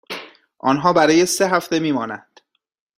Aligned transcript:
آنها 0.59 0.93
برای 0.93 1.25
سه 1.25 1.47
هفته 1.49 1.79
می 1.79 1.91
مانند. 1.91 2.39